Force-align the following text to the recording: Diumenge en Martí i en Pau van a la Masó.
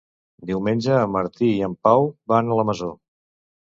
Diumenge 0.51 0.95
en 1.03 1.13
Martí 1.17 1.51
i 1.59 1.63
en 1.71 1.79
Pau 1.89 2.11
van 2.35 2.53
a 2.57 2.63
la 2.63 2.71
Masó. 2.73 2.95